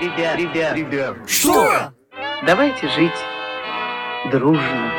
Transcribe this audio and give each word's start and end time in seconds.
Ребят, 0.00 0.38
ребят, 0.38 0.76
ребят. 0.76 1.16
Что? 1.26 1.92
Давайте 2.46 2.88
жить 2.88 3.18
дружно. 4.30 4.92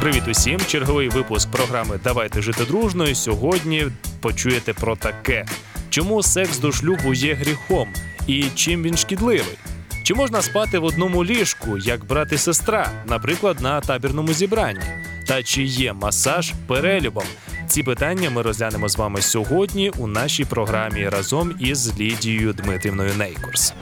Привіт 0.00 0.22
усім! 0.28 0.60
Черговий 0.66 1.08
випуск 1.08 1.50
програми 1.50 2.00
Давайте 2.04 2.42
жити 2.42 2.64
дружно. 2.64 3.08
І 3.08 3.14
сьогодні 3.14 3.86
почуєте 4.20 4.72
про 4.72 4.96
таке: 4.96 5.46
чому 5.90 6.22
секс 6.22 6.58
до 6.58 6.72
шлюбу 6.72 7.14
є 7.14 7.34
гріхом 7.34 7.88
і 8.26 8.44
чим 8.54 8.82
він 8.82 8.96
шкідливий? 8.96 9.58
Чи 10.02 10.14
можна 10.14 10.42
спати 10.42 10.78
в 10.78 10.84
одному 10.84 11.24
ліжку, 11.24 11.78
як 11.78 12.04
брат 12.04 12.32
і 12.32 12.38
сестра, 12.38 12.90
наприклад, 13.06 13.60
на 13.60 13.80
табірному 13.80 14.32
зібранні? 14.32 14.80
Та 15.26 15.42
чи 15.42 15.62
є 15.62 15.92
масаж 15.92 16.52
перелюбом? 16.66 17.24
Ці 17.68 17.82
питання 17.82 18.30
ми 18.30 18.42
розглянемо 18.42 18.88
з 18.88 18.96
вами 18.96 19.22
сьогодні 19.22 19.90
у 19.98 20.06
нашій 20.06 20.44
програмі 20.44 21.08
разом 21.08 21.54
із 21.58 22.00
Лідією 22.00 22.52
Дмитрівною 22.52 23.10
Нейкурс. 23.18 23.74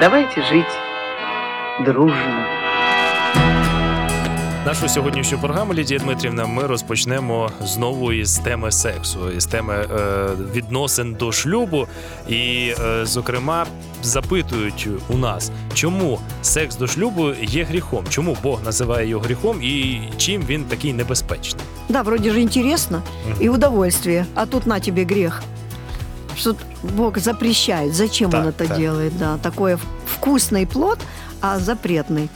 Давайте 0.00 0.42
жить 0.42 0.78
дружно. 1.84 2.46
Нашу 4.66 4.88
сьогоднішню 4.88 5.38
програму 5.38 5.74
Лідія 5.74 6.00
Дмитрівна 6.00 6.46
ми 6.46 6.66
розпочнемо 6.66 7.50
знову 7.60 8.12
із 8.12 8.38
теми 8.38 8.72
сексу, 8.72 9.30
із 9.30 9.46
теми 9.46 9.74
е, 9.74 10.28
відносин 10.54 11.14
до 11.14 11.32
шлюбу. 11.32 11.86
І, 12.28 12.74
е, 12.84 13.06
зокрема, 13.06 13.66
запитують 14.02 14.88
у 15.08 15.16
нас, 15.16 15.50
чому 15.74 16.20
секс 16.42 16.76
до 16.76 16.86
шлюбу 16.86 17.30
є 17.42 17.64
гріхом, 17.64 18.04
чому 18.08 18.36
Бог 18.42 18.64
називає 18.64 19.08
його 19.08 19.24
гріхом 19.24 19.62
і 19.62 20.00
чим 20.16 20.42
він 20.46 20.64
такий 20.64 20.92
небезпечний. 20.92 21.61
Да, 21.92 22.02
вроде 22.02 22.30
же 22.32 22.40
интересно 22.40 23.02
и 23.38 23.50
удовольствие, 23.50 24.26
а 24.34 24.46
тут 24.46 24.64
на 24.64 24.80
тебе 24.80 25.04
грех. 25.04 25.42
Что 26.34 26.56
Бог 26.82 27.18
запрещает. 27.18 27.94
Зачем 27.94 28.30
Так, 28.30 28.40
Он 28.40 28.48
это 28.48 28.66
так. 28.66 28.78
делает? 28.78 29.18
Да, 29.18 29.36
такой 29.36 29.76
вкусный 30.06 30.66
плод, 30.66 30.98
а 31.42 31.58
запретный. 31.58 32.30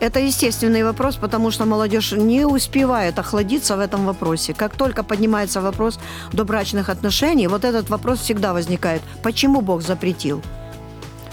Это 0.00 0.20
естественный 0.20 0.82
вопрос, 0.84 1.16
потому 1.16 1.50
что 1.50 1.64
молодежь 1.64 2.12
не 2.12 2.44
успевает 2.44 3.18
охладиться 3.18 3.76
в 3.76 3.80
этом 3.80 4.04
вопросе. 4.04 4.52
Как 4.52 4.76
только 4.76 5.02
поднимается 5.02 5.62
вопрос 5.62 5.98
до 6.32 6.44
брачных 6.44 6.90
отношений, 6.90 7.48
вот 7.48 7.64
этот 7.64 7.88
вопрос 7.88 8.20
всегда 8.20 8.52
возникает. 8.52 9.00
Почему 9.22 9.62
Бог 9.62 9.80
запретил? 9.80 10.42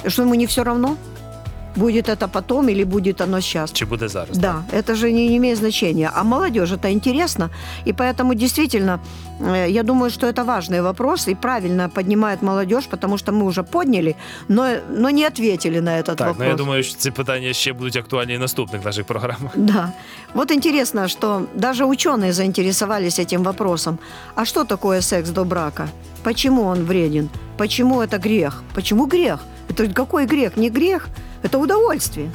Что 0.05 0.23
ему 0.23 0.35
не 0.35 0.47
все 0.47 0.63
равно? 0.63 0.95
Будет 1.76 2.08
это 2.08 2.28
потом 2.28 2.68
или 2.68 2.84
будет 2.84 3.20
оно 3.20 3.40
сейчас? 3.40 3.72
Чи 3.72 3.84
буде 3.84 4.08
зараз? 4.08 4.38
Да, 4.38 4.62
это 4.72 4.94
же 4.94 5.12
не, 5.12 5.28
не 5.28 5.36
имеет 5.36 5.58
значения. 5.58 6.10
А 6.14 6.22
молодежь 6.22 6.70
это 6.72 6.92
интересно. 6.92 7.48
И 7.86 7.92
поэтому 7.92 8.34
действительно, 8.34 8.98
э, 9.40 9.70
я 9.70 9.82
думаю, 9.82 10.10
что 10.10 10.26
это 10.26 10.44
важный 10.44 10.82
вопрос 10.82 11.28
и 11.28 11.34
правильно 11.34 11.88
поднимает 11.88 12.42
молодежь, 12.42 12.86
потому 12.90 13.18
что 13.18 13.32
мы 13.32 13.44
уже 13.44 13.62
подняли, 13.62 14.16
но, 14.48 14.66
но 14.90 15.10
не 15.10 15.24
ответили 15.24 15.80
на 15.80 15.98
этот 15.98 16.16
Так, 16.16 16.28
вопрос. 16.28 16.36
ну 16.38 16.44
я 16.44 16.54
думаю, 16.54 16.82
що 16.82 16.94
ці 16.96 17.10
питання 17.10 17.52
ще 17.52 17.72
будуть 17.72 17.96
актуальні 17.96 18.34
і 18.34 18.36
в 18.36 18.40
наступних 18.40 18.84
наших 18.84 19.04
програмах. 19.06 19.52
Да. 19.56 19.92
Вот 20.34 20.50
интересно, 20.52 21.08
что 21.08 21.42
даже 21.54 21.84
ученые 21.84 22.32
заинтересовались 22.32 23.18
этим 23.18 23.42
вопросом. 23.42 23.98
А 24.34 24.44
что 24.44 24.64
такое 24.64 25.00
секс 25.00 25.30
до 25.30 25.44
брака? 25.44 25.88
Почему 26.22 26.62
он 26.64 26.84
вреден? 26.84 27.28
Почему 27.56 28.02
это 28.02 28.18
грех? 28.18 28.62
Почему 28.74 29.06
грех? 29.06 29.38
Это 29.68 29.92
какой 29.94 30.26
грех? 30.26 30.56
Не 30.56 30.70
грех, 30.70 31.08
Это 31.43 31.59
удовольствие. 31.59 32.31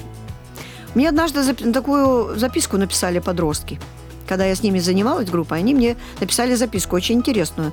Мне 0.94 1.08
однажды 1.08 1.54
такую 1.72 2.38
записку 2.38 2.76
написали 2.76 3.18
подростки. 3.18 3.80
Когда 4.28 4.46
я 4.46 4.54
с 4.54 4.62
ними 4.62 4.78
занималась 4.78 5.30
группой, 5.30 5.58
они 5.58 5.74
мне 5.74 5.96
написали 6.20 6.54
записку 6.54 6.96
очень 6.96 7.16
интересную. 7.16 7.72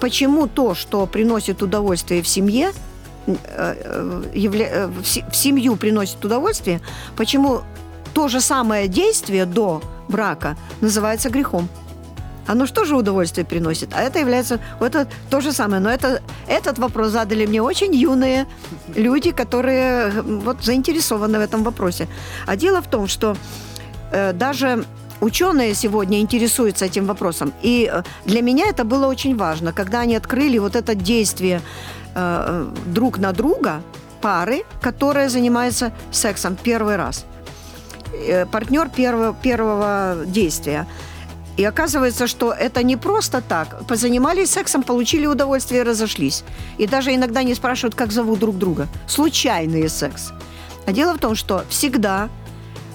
Почему 0.00 0.46
то, 0.46 0.74
что 0.74 1.06
приносит 1.06 1.62
удовольствие 1.62 2.22
в 2.22 2.28
семье, 2.28 2.72
э, 3.26 3.34
э, 3.46 4.22
явля- 4.34 4.70
э, 4.70 4.86
в 5.30 5.36
семью 5.36 5.76
приносит 5.76 6.24
удовольствие, 6.24 6.80
почему 7.16 7.60
то 8.14 8.28
же 8.28 8.40
самое 8.40 8.88
действие 8.88 9.46
до 9.46 9.82
брака 10.08 10.56
называется 10.80 11.28
грехом. 11.30 11.68
Оно 12.46 12.66
что 12.66 12.84
же 12.84 12.96
удовольствие 12.96 13.44
приносит? 13.44 13.94
А 13.94 14.00
это 14.00 14.18
является 14.18 14.60
вот 14.80 14.94
это 14.94 15.08
то 15.30 15.40
же 15.40 15.52
самое. 15.52 15.80
Но 15.80 15.90
это, 15.90 16.20
этот 16.48 16.78
вопрос 16.78 17.12
задали 17.12 17.46
мне 17.46 17.62
очень 17.62 17.94
юные 17.94 18.46
люди, 18.94 19.32
которые 19.32 20.10
вот 20.22 20.64
заинтересованы 20.64 21.38
в 21.38 21.42
этом 21.42 21.62
вопросе. 21.62 22.08
А 22.46 22.56
дело 22.56 22.80
в 22.80 22.88
том, 22.88 23.06
что 23.08 23.36
э, 24.12 24.32
даже 24.32 24.84
ученые 25.20 25.74
сегодня 25.74 26.20
интересуются 26.20 26.84
этим 26.84 27.06
вопросом. 27.06 27.52
И 27.62 27.90
э, 27.92 28.02
для 28.24 28.42
меня 28.42 28.66
это 28.68 28.84
было 28.84 29.06
очень 29.06 29.36
важно, 29.36 29.72
когда 29.72 30.00
они 30.00 30.16
открыли 30.16 30.58
вот 30.58 30.76
это 30.76 30.94
действие 30.94 31.60
э, 32.14 32.66
друг 32.86 33.18
на 33.18 33.32
друга 33.32 33.82
пары, 34.20 34.64
которые 34.80 35.28
занимаются 35.28 35.92
сексом 36.10 36.56
первый 36.62 36.96
раз. 36.96 37.24
Э, 38.12 38.46
партнер 38.46 38.88
первого, 38.88 39.34
первого 39.34 40.16
действия. 40.26 40.86
И 41.56 41.64
оказывается, 41.64 42.26
что 42.26 42.52
это 42.52 42.82
не 42.82 42.96
просто 42.96 43.42
так. 43.42 43.86
Позанимались 43.86 44.50
сексом, 44.50 44.82
получили 44.82 45.26
удовольствие 45.26 45.80
и 45.82 45.84
разошлись. 45.84 46.44
И 46.78 46.86
даже 46.86 47.14
иногда 47.14 47.42
не 47.42 47.54
спрашивают, 47.54 47.94
как 47.94 48.12
зовут 48.12 48.38
друг 48.38 48.56
друга. 48.56 48.88
Случайный 49.06 49.88
секс. 49.88 50.32
А 50.86 50.92
дело 50.92 51.14
в 51.14 51.18
том, 51.18 51.34
что 51.34 51.64
всегда 51.68 52.28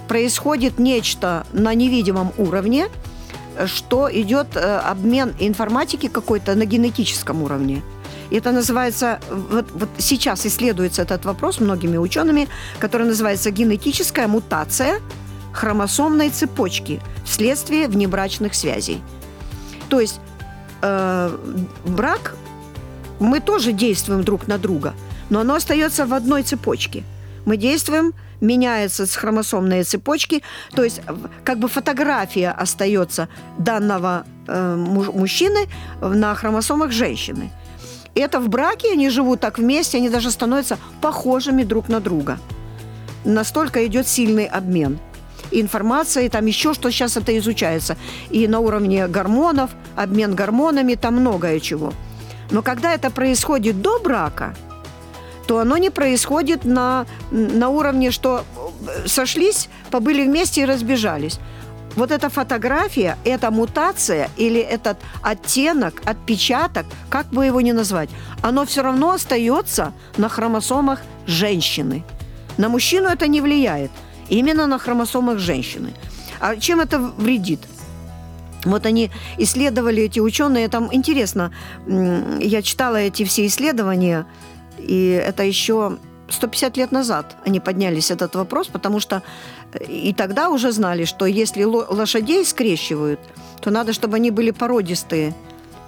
происходит 0.07 0.79
нечто 0.79 1.45
на 1.53 1.73
невидимом 1.75 2.31
уровне, 2.38 2.88
что 3.66 4.09
идет 4.12 4.56
э, 4.56 4.78
обмен 4.78 5.34
информатики 5.39 6.07
какой-то 6.07 6.56
на 6.56 6.66
генетическом 6.66 7.44
уровне. 7.44 7.81
Это 8.31 8.51
называется, 8.51 9.19
вот, 9.29 9.66
вот 9.74 9.89
сейчас 9.97 10.45
исследуется 10.45 11.01
этот 11.01 11.25
вопрос 11.25 11.59
многими 11.59 11.97
учеными, 11.97 12.47
который 12.79 13.07
называется 13.07 13.51
генетическая 13.51 14.28
мутация 14.28 15.00
хромосомной 15.57 16.29
цепочки 16.29 17.01
вследствие 17.25 17.88
внебрачных 17.88 18.53
связей. 18.53 19.01
То 19.90 20.00
есть 20.00 20.19
э, 20.81 21.38
брак, 21.85 22.35
мы 23.19 23.40
тоже 23.40 23.72
действуем 23.72 24.23
друг 24.23 24.47
на 24.47 24.57
друга, 24.57 24.94
но 25.29 25.40
оно 25.40 25.56
остается 25.56 26.06
в 26.06 26.13
одной 26.13 26.44
цепочке. 26.44 27.03
Мы 27.45 27.57
действуем, 27.57 28.13
меняются 28.40 29.06
с 29.07 29.16
хромосомные 29.16 29.84
цепочки, 29.84 30.44
то 30.75 30.84
есть 30.84 31.01
как 31.44 31.57
бы 31.57 31.68
фотография 31.68 32.51
остается 32.51 33.28
данного 33.57 34.25
э, 34.47 34.75
муж- 34.75 35.13
мужчины 35.13 35.68
на 36.01 36.35
хромосомах 36.35 36.91
женщины. 36.91 37.50
И 38.13 38.19
это 38.19 38.39
в 38.39 38.47
браке, 38.50 38.91
они 38.91 39.09
живут 39.09 39.39
так 39.39 39.57
вместе, 39.57 39.97
они 39.97 40.09
даже 40.09 40.29
становятся 40.29 40.78
похожими 41.01 41.63
друг 41.63 41.89
на 41.89 42.00
друга. 42.00 42.38
Настолько 43.25 43.85
идет 43.88 44.07
сильный 44.07 44.45
обмен 44.45 45.00
информацией, 45.52 46.30
там 46.30 46.46
еще 46.46 46.74
что 46.74 46.91
сейчас 46.91 47.18
это 47.18 47.38
изучается. 47.38 47.97
И 48.30 48.47
на 48.47 48.59
уровне 48.59 49.08
гормонов, 49.08 49.72
обмен 49.96 50.35
гормонами, 50.35 50.96
там 50.96 51.16
многое 51.16 51.59
чего. 51.59 51.94
Но 52.52 52.62
когда 52.62 52.94
это 52.94 53.09
происходит 53.09 53.81
до 53.81 54.00
брака, 54.00 54.56
то 55.47 55.59
оно 55.59 55.78
не 55.78 55.90
происходит 55.90 56.66
на, 56.66 57.06
на 57.31 57.69
уровне, 57.69 58.12
что 58.12 58.44
э, 58.88 59.07
сошлись, 59.07 59.69
побыли 59.91 60.25
вместе 60.25 60.62
и 60.62 60.66
разбежались. 60.66 61.40
Вот 61.96 62.12
эта 62.12 62.30
фотография, 62.30 63.18
эта 63.24 63.50
мутация 63.50 64.30
или 64.38 64.59
этот 64.59 64.97
оттенок, 65.24 66.02
отпечаток, 66.06 66.86
как 67.09 67.28
бы 67.28 67.46
его 67.46 67.62
ни 67.62 67.72
назвать, 67.72 68.09
оно 68.44 68.66
все 68.66 68.84
равно 68.84 69.12
остается 69.12 69.94
на 70.18 70.30
хромосомах 70.30 71.02
женщины. 71.25 72.03
На 72.57 72.69
мужчину 72.69 73.07
это 73.09 73.28
не 73.28 73.41
влияет. 73.41 73.91
Именно 74.30 74.68
на 74.68 74.78
хромосомах 74.78 75.40
женщины. 75.40 75.94
А 76.40 76.56
чем 76.58 76.80
это 76.80 77.00
вредит? 77.00 77.60
Вот 78.66 78.86
они 78.86 79.12
исследовали, 79.38 80.04
эти 80.04 80.19
ученые, 80.19 80.68
там 80.68 80.90
интересно, 80.92 81.51
я 81.88 82.62
читала 82.62 82.98
эти 82.98 83.24
все 83.24 83.46
исследования, 83.46 84.25
и 84.78 85.10
это 85.25 85.44
еще 85.44 85.98
150 86.30 86.78
лет 86.78 86.92
назад 86.92 87.36
они 87.46 87.60
поднялись 87.60 88.12
этот 88.12 88.36
вопрос, 88.36 88.68
потому 88.68 89.00
что 89.00 89.22
э, 89.74 89.86
и 89.86 90.13
тогда 90.13 90.50
уже 90.50 90.72
знали, 90.72 91.06
что 91.06 91.25
если 91.25 91.63
ло- 91.63 91.88
лошадей 91.90 92.46
скрещивают, 92.46 93.19
то 93.62 93.72
надо, 93.72 93.94
чтобы 93.94 94.18
они 94.18 94.31
были 94.31 94.51
породистые. 94.51 95.34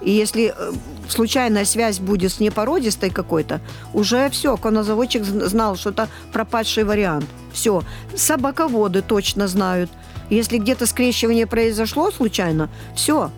И 0.02 0.10
если 0.10 0.54
э, 0.56 0.72
случайная 1.08 1.64
связь 1.64 1.98
будет 1.98 2.32
с 2.32 2.40
непородистой 2.40 3.10
какой-то, 3.10 3.60
уже 3.92 4.30
все, 4.30 4.56
конозаводчик 4.56 5.22
зн- 5.22 5.46
знал, 5.46 5.76
что 5.76 5.90
это 5.90 6.08
пропадший 6.32 6.84
вариант. 6.84 7.26
Все. 7.52 7.82
Собаководы 8.16 9.02
точно 9.02 9.46
знают. 9.48 9.90
Если 10.30 10.58
где-то 10.58 10.86
скрещивание 10.86 11.46
произошло 11.46 12.10
случайно, 12.10 12.70
все. 12.94 13.30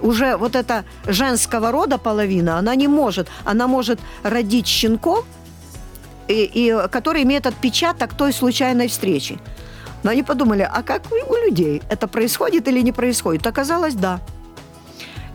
Уже 0.00 0.36
вот 0.36 0.56
эта 0.56 0.84
женского 1.06 1.70
рода 1.70 1.98
половина, 1.98 2.58
она 2.58 2.74
не 2.74 2.88
может. 2.88 3.28
Она 3.44 3.66
может 3.66 4.00
родить 4.22 4.66
щенков, 4.66 5.24
и, 6.28 6.44
и, 6.44 6.88
который 6.90 7.22
имеет 7.22 7.46
отпечаток 7.46 8.14
той 8.14 8.32
случайной 8.32 8.88
встречи. 8.88 9.38
Но 10.02 10.10
они 10.10 10.22
подумали, 10.22 10.68
а 10.70 10.82
как 10.82 11.02
у 11.10 11.34
людей 11.46 11.82
это 11.90 12.06
происходит 12.06 12.68
или 12.68 12.80
не 12.80 12.92
происходит? 12.92 13.46
Оказалось, 13.46 13.94
да. 13.94 14.20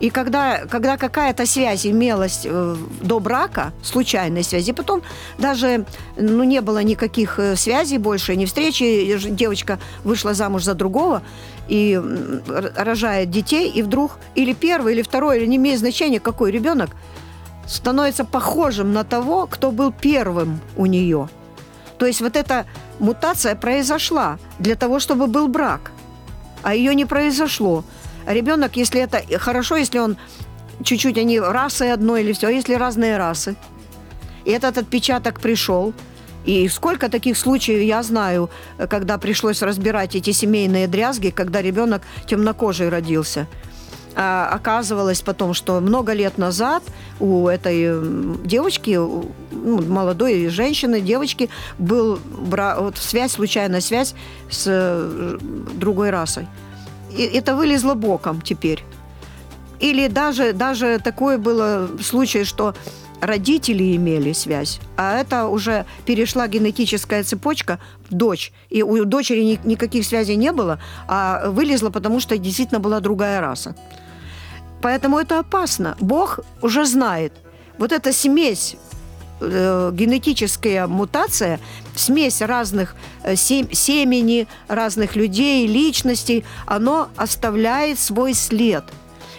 И 0.04 0.10
когда, 0.10 0.66
когда 0.70 0.98
какая-то 0.98 1.46
связь 1.46 1.86
имелась 1.86 2.42
э, 2.44 2.76
до 3.02 3.22
брака, 3.22 3.72
случайной 3.82 4.44
связи, 4.44 4.74
потом 4.74 5.02
даже 5.38 5.86
ну, 6.18 6.44
не 6.44 6.60
было 6.60 6.84
никаких 6.84 7.40
э, 7.40 7.56
связей 7.56 8.00
больше, 8.00 8.36
ни 8.36 8.44
встречи, 8.44 9.18
девочка 9.30 9.80
вышла 10.04 10.34
замуж 10.34 10.64
за 10.64 10.74
другого 10.74 11.22
и 11.70 11.98
рожает 12.76 13.30
детей, 13.30 13.72
и 13.72 13.82
вдруг 13.82 14.20
или 14.36 14.52
первый, 14.52 14.94
или 14.94 15.04
второй, 15.04 15.38
или 15.38 15.46
не 15.46 15.56
имеет 15.56 15.80
значения, 15.80 16.20
какой 16.20 16.52
ребенок, 16.52 16.90
становится 17.66 18.26
похожим 18.26 18.92
на 18.92 19.06
того, 19.06 19.48
кто 19.48 19.72
был 19.72 19.94
первым 19.94 20.60
у 20.76 20.86
нее. 20.86 21.30
То 21.98 22.06
есть 22.06 22.20
вот 22.20 22.36
эта 22.36 22.66
мутация 23.00 23.56
произошла 23.56 24.38
для 24.60 24.76
того, 24.76 25.00
чтобы 25.00 25.28
был 25.28 25.48
брак, 25.48 25.94
а 26.62 26.76
ее 26.76 26.94
не 26.94 27.06
произошло. 27.06 27.86
Ребенок, 28.26 28.76
если 28.76 29.02
это 29.02 29.22
хорошо, 29.40 29.76
если 29.78 30.00
он 30.00 30.18
чуть-чуть 30.84 31.18
они 31.18 31.40
расы 31.40 31.84
одной 31.84 32.24
или 32.24 32.34
все, 32.34 32.48
а 32.48 32.52
если 32.52 32.74
разные 32.74 33.18
расы. 33.18 33.56
И 34.46 34.52
этот 34.52 34.78
отпечаток 34.78 35.40
пришел. 35.40 35.94
И 36.46 36.68
сколько 36.68 37.10
таких 37.10 37.38
случаев 37.38 37.82
я 37.82 38.04
знаю, 38.04 38.50
когда 38.90 39.18
пришлось 39.18 39.62
разбирать 39.62 40.16
эти 40.16 40.32
семейные 40.32 40.88
дрязги, 40.88 41.30
когда 41.30 41.62
ребенок 41.62 42.02
темнокожий 42.28 42.90
родился. 42.90 43.48
А 44.16 44.50
оказывалось 44.52 45.22
потом, 45.22 45.54
что 45.54 45.80
много 45.80 46.14
лет 46.14 46.38
назад 46.38 46.84
у 47.20 47.48
этой 47.48 47.92
девочки, 48.46 48.96
ну, 48.96 49.82
молодой 49.82 50.50
женщины, 50.50 51.02
девочки, 51.02 51.50
был 51.80 52.20
бра- 52.26 52.80
вот 52.80 52.98
связь, 52.98 53.32
случайная 53.32 53.82
связь 53.82 54.14
с 54.52 54.66
э, 54.68 55.38
другой 55.76 56.12
расой. 56.12 56.48
Это 57.18 57.56
вылезло 57.56 57.94
боком 57.94 58.42
теперь. 58.42 58.84
Или 59.80 60.08
даже, 60.08 60.54
даже 60.54 61.00
такое 61.00 61.38
было 61.38 61.90
случай, 62.02 62.46
что 62.46 62.74
родители 63.20 63.96
имели 63.96 64.34
связь, 64.34 64.80
а 64.98 65.18
это 65.18 65.48
уже 65.48 65.86
перешла 66.06 66.48
генетическая 66.48 67.24
цепочка 67.24 67.80
в 68.10 68.14
дочь. 68.14 68.52
И 68.70 68.84
у 68.84 69.06
дочери 69.06 69.42
ни- 69.44 69.60
никаких 69.64 70.06
связей 70.06 70.36
не 70.36 70.52
было, 70.52 70.80
а 71.08 71.50
вылезла, 71.50 71.90
потому 71.90 72.20
что 72.20 72.38
действительно 72.38 72.80
была 72.80 73.00
другая 73.00 73.42
раса. 73.42 73.76
Поэтому 74.82 75.18
это 75.18 75.40
опасно. 75.40 75.96
Бог 76.00 76.42
уже 76.62 76.86
знает. 76.86 77.34
Вот 77.78 77.92
эта 77.92 78.12
смесь 78.12 78.76
э, 79.44 79.92
генетическая 79.94 80.88
мутация, 80.88 81.60
смесь 81.96 82.42
разных 82.42 82.96
э, 83.24 83.36
сем- 83.36 83.72
семени, 83.72 84.48
разных 84.68 85.16
людей, 85.16 85.68
личностей, 85.68 86.44
оно 86.66 87.10
оставляет 87.16 88.00
свой 88.00 88.34
след. 88.34 88.84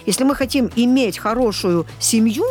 Если 0.05 0.23
мы 0.23 0.35
хотим 0.35 0.69
иметь 0.75 1.17
хорошую 1.17 1.85
семью, 1.99 2.45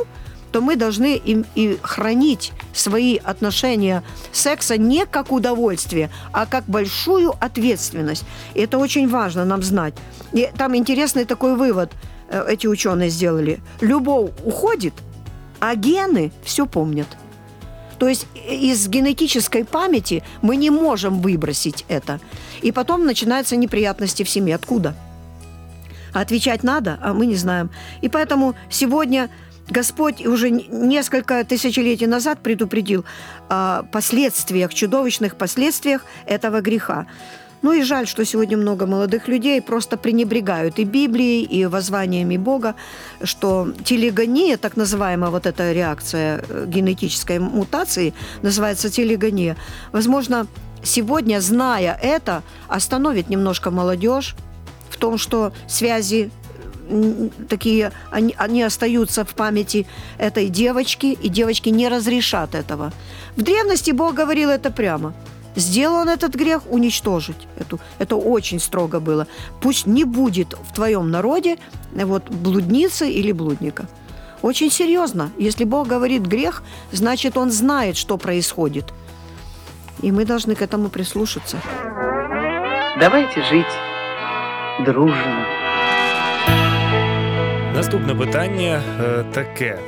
то 0.54 0.60
мы 0.60 0.76
должны 0.76 1.16
им 1.16 1.44
и 1.56 1.78
хранить 1.82 2.52
свои 2.72 3.16
отношения 3.16 4.04
секса 4.30 4.78
не 4.78 5.04
как 5.04 5.32
удовольствие, 5.32 6.10
а 6.32 6.46
как 6.46 6.64
большую 6.66 7.34
ответственность. 7.40 8.24
И 8.54 8.60
это 8.60 8.78
очень 8.78 9.08
важно 9.08 9.44
нам 9.44 9.64
знать. 9.64 9.94
И 10.32 10.48
там 10.56 10.76
интересный 10.76 11.24
такой 11.24 11.56
вывод 11.56 11.90
э, 12.28 12.44
эти 12.48 12.68
ученые 12.68 13.10
сделали. 13.10 13.58
Любовь 13.80 14.30
уходит, 14.44 14.94
а 15.58 15.74
гены 15.74 16.30
все 16.44 16.66
помнят. 16.66 17.08
То 18.04 18.08
есть 18.10 18.26
из 18.46 18.86
генетической 18.86 19.64
памяти 19.64 20.22
мы 20.42 20.56
не 20.56 20.68
можем 20.68 21.22
выбросить 21.22 21.86
это. 21.88 22.20
И 22.60 22.70
потом 22.70 23.06
начинаются 23.06 23.56
неприятности 23.56 24.24
в 24.24 24.28
семье. 24.28 24.56
Откуда? 24.56 24.94
А 26.12 26.20
отвечать 26.20 26.62
надо, 26.62 26.98
а 27.00 27.14
мы 27.14 27.24
не 27.24 27.36
знаем. 27.36 27.70
И 28.02 28.10
поэтому 28.10 28.56
сегодня 28.68 29.30
Господь 29.70 30.26
уже 30.26 30.50
несколько 30.50 31.42
тысячелетий 31.44 32.06
назад 32.06 32.40
предупредил 32.42 33.06
о 33.48 33.84
последствиях, 33.84 34.74
чудовищных 34.74 35.36
последствиях 35.36 36.04
этого 36.26 36.60
греха. 36.60 37.06
Ну 37.64 37.72
и 37.72 37.82
жаль, 37.82 38.06
что 38.06 38.26
сегодня 38.26 38.58
много 38.58 38.84
молодых 38.86 39.26
людей 39.26 39.62
просто 39.62 39.96
пренебрегают 39.96 40.78
и 40.78 40.84
Библией, 40.84 41.44
и 41.44 41.64
воззваниями 41.64 42.36
Бога, 42.36 42.74
что 43.22 43.72
телегония, 43.84 44.58
так 44.58 44.76
называемая 44.76 45.30
вот 45.30 45.46
эта 45.46 45.72
реакция 45.72 46.44
э, 46.46 46.66
генетической 46.68 47.38
мутации, 47.38 48.12
называется 48.42 48.90
телегония. 48.90 49.56
Возможно, 49.92 50.46
сегодня, 50.82 51.40
зная 51.40 51.98
это, 52.02 52.42
остановит 52.68 53.30
немножко 53.30 53.70
молодежь 53.70 54.34
в 54.90 54.98
том, 54.98 55.16
что 55.16 55.54
связи 55.66 56.30
такие, 57.48 57.92
они, 58.10 58.34
они 58.36 58.62
остаются 58.62 59.24
в 59.24 59.34
памяти 59.34 59.86
этой 60.18 60.50
девочки, 60.50 61.16
и 61.22 61.30
девочки 61.30 61.70
не 61.70 61.88
разрешат 61.88 62.54
этого. 62.54 62.92
В 63.36 63.42
древности 63.42 63.92
Бог 63.92 64.12
говорил 64.12 64.50
это 64.50 64.70
прямо. 64.70 65.14
Сделал 65.56 66.00
он 66.00 66.08
этот 66.08 66.34
грех, 66.34 66.62
уничтожить 66.70 67.48
эту. 67.58 67.78
Это 67.98 68.16
очень 68.16 68.58
строго 68.60 69.00
было. 69.00 69.26
Пусть 69.60 69.86
не 69.86 70.04
будет 70.04 70.54
в 70.68 70.72
твоем 70.74 71.10
народе 71.10 71.56
вот, 71.92 72.30
блудницы 72.30 73.10
или 73.10 73.32
блудника. 73.32 73.86
Очень 74.42 74.70
серьезно. 74.70 75.30
Если 75.38 75.64
Бог 75.64 75.88
говорит 75.88 76.22
грех, 76.22 76.62
значит, 76.92 77.36
Он 77.36 77.50
знает, 77.50 77.96
что 77.96 78.18
происходит. 78.18 78.92
И 80.02 80.12
мы 80.12 80.24
должны 80.24 80.54
к 80.54 80.62
этому 80.62 80.88
прислушаться. 80.88 81.56
Давайте 83.00 83.42
жить 83.42 83.74
дружно. 84.84 85.46
Наступне 87.74 88.14
питання 88.14 88.82
таке: 89.32 89.78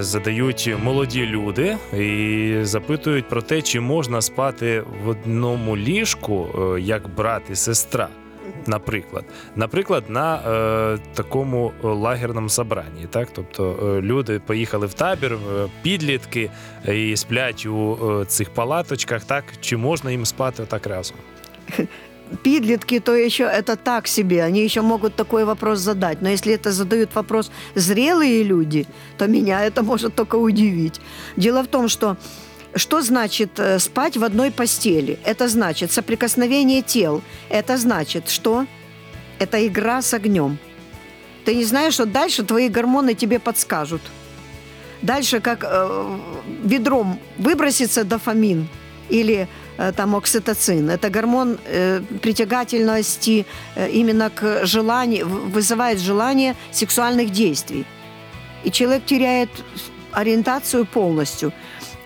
задають 0.00 0.74
молоді 0.82 1.26
люди 1.26 1.76
і 1.98 2.56
запитують 2.62 3.28
про 3.28 3.42
те, 3.42 3.62
чи 3.62 3.80
можна 3.80 4.22
спати 4.22 4.84
в 5.04 5.08
одному 5.08 5.76
ліжку, 5.76 6.48
е, 6.76 6.80
як 6.80 7.14
брат 7.14 7.42
і 7.50 7.54
сестра. 7.54 8.08
Наприклад, 8.66 9.24
наприклад, 9.56 10.04
на 10.08 10.36
е, 10.36 10.98
такому 11.14 11.72
лагерному 11.82 12.48
собранні, 12.48 13.06
так 13.10 13.28
тобто 13.32 13.78
е, 13.82 14.02
люди 14.02 14.40
поїхали 14.46 14.86
в 14.86 14.94
табір, 14.94 15.32
е, 15.32 15.66
підлітки 15.82 16.50
е, 16.88 17.10
і 17.10 17.16
сплять 17.16 17.66
у 17.66 17.98
е, 18.20 18.24
цих 18.24 18.50
палаточках. 18.50 19.24
Так 19.24 19.44
чи 19.60 19.76
можна 19.76 20.10
їм 20.10 20.26
спати 20.26 20.62
так 20.68 20.86
разом? 20.86 21.16
Підлітки, 22.42 23.00
то 23.00 23.16
еще 23.16 23.44
это 23.44 23.76
так 23.76 24.08
себе, 24.08 24.44
они 24.44 24.64
еще 24.64 24.82
могут 24.82 25.14
такой 25.14 25.44
вопрос 25.44 25.80
задать. 25.80 26.22
Но 26.22 26.28
если 26.28 26.54
это 26.54 26.72
задают 26.72 27.14
вопрос 27.14 27.50
зрелые 27.74 28.44
люди, 28.44 28.86
то 29.16 29.26
меня 29.26 29.64
это 29.64 29.82
может 29.82 30.14
только 30.14 30.36
удивить. 30.36 31.00
Дело 31.36 31.62
в 31.62 31.66
том, 31.66 31.88
что 31.88 32.16
что 32.76 33.02
значит 33.02 33.58
э, 33.58 33.78
спать 33.78 34.16
в 34.16 34.24
одной 34.24 34.50
постели? 34.50 35.18
Это 35.24 35.48
значит 35.48 35.90
соприкосновение 35.90 36.82
тел. 36.82 37.20
Это 37.48 37.76
значит 37.76 38.28
что? 38.28 38.66
Это 39.40 39.66
игра 39.66 40.02
с 40.02 40.14
огнем. 40.14 40.58
Ты 41.44 41.56
не 41.56 41.64
знаешь, 41.64 41.94
что 41.94 42.06
дальше 42.06 42.44
твои 42.44 42.68
гормоны 42.68 43.14
тебе 43.14 43.38
подскажут. 43.38 44.02
Дальше 45.02 45.40
как 45.40 45.64
э, 45.64 46.18
ведром 46.62 47.18
выбросится 47.38 48.04
дофамин 48.04 48.68
или 49.08 49.48
там 49.96 50.14
окситоцин. 50.14 50.90
Это 50.90 51.08
гормон 51.10 51.58
э, 51.64 52.00
притягательности 52.22 53.46
э, 53.76 53.90
именно 53.90 54.30
к 54.30 54.66
желанию, 54.66 55.26
вызывает 55.26 55.98
желание 55.98 56.54
сексуальных 56.72 57.30
действий. 57.30 57.84
И 58.64 58.70
человек 58.70 59.04
теряет 59.06 59.50
ориентацию 60.12 60.84
полностью. 60.84 61.52